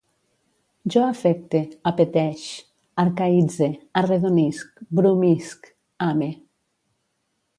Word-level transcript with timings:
Jo 0.93 1.01
afecte, 1.07 1.59
apeteix, 1.91 2.45
arcaïtze, 3.03 3.69
arredonisc, 4.03 4.83
brumisc, 5.01 5.73
ame 6.09 6.33